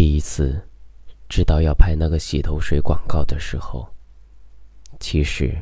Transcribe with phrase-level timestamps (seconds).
[0.00, 0.58] 第一次
[1.28, 3.86] 知道要拍那个洗头水广告的时候，
[4.98, 5.54] 其实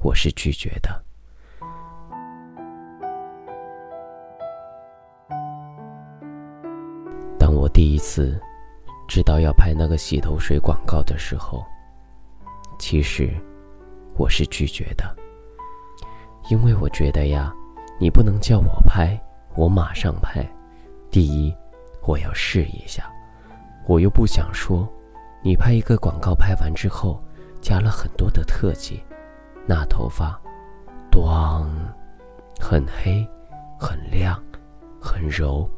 [0.00, 1.02] 我是拒绝的。
[7.38, 8.38] 当我第一次
[9.08, 11.64] 知道要拍那个洗头水广告的时候，
[12.78, 13.30] 其实
[14.14, 15.16] 我是拒绝的，
[16.50, 17.50] 因为我觉得呀，
[17.98, 19.18] 你不能叫我拍，
[19.56, 20.46] 我马上拍。
[21.10, 21.50] 第一，
[22.02, 23.10] 我要试一下，
[23.86, 24.88] 我又不想说，
[25.42, 27.22] 你拍一个广告拍完之后，
[27.60, 29.02] 加了很多的特技，
[29.66, 30.40] 那头发，
[31.10, 31.66] 咣，
[32.58, 33.26] 很黑，
[33.78, 34.42] 很亮，
[35.00, 35.68] 很柔。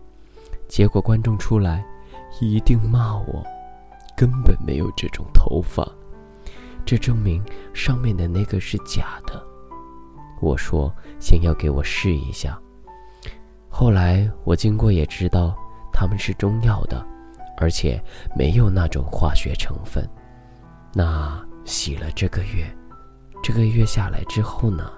[0.69, 1.85] 结果观众出来，
[2.41, 3.45] 一定骂我，
[4.17, 5.87] 根本没有这种头发，
[6.85, 7.45] 这证明
[7.75, 9.43] 上面的那个是假的。
[10.41, 12.57] 我说先要给我试一下。
[13.69, 15.57] 后来我经过也知道，
[15.93, 17.05] 他们是中药的，
[17.57, 18.03] 而且
[18.37, 20.09] 没有那种化学成分。
[20.93, 22.67] 那洗了这个月，
[23.43, 24.91] 这个月下来之后呢，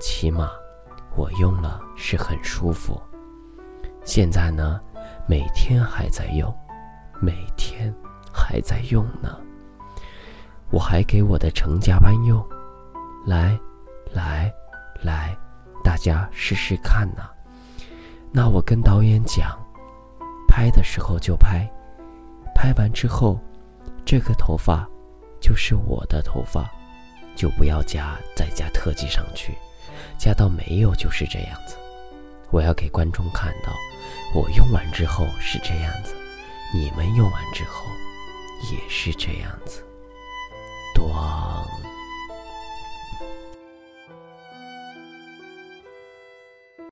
[0.00, 0.50] 起码
[1.16, 3.00] 我用了是很舒服。
[4.04, 4.80] 现在呢。
[5.26, 6.54] 每天还在用，
[7.20, 7.94] 每天
[8.32, 9.38] 还在用呢。
[10.70, 12.42] 我还给我的成家班用，
[13.26, 13.58] 来，
[14.14, 14.50] 来，
[15.02, 15.36] 来，
[15.84, 17.28] 大家试试看呐。
[18.32, 19.58] 那我跟导演讲，
[20.46, 21.70] 拍的时候就拍，
[22.58, 23.38] 拍完之后，
[24.04, 24.84] 这个头发
[25.40, 26.68] 就是我的头发，
[27.36, 29.56] 就不要加再加特技上去，
[30.18, 31.76] 加到没有就是这样子。
[32.50, 33.72] 我要给观众看到。
[34.34, 36.16] 我用完之后是这样子，
[36.74, 37.86] 你们用完之后
[38.72, 39.84] 也是这样子，
[40.96, 41.37] 咣。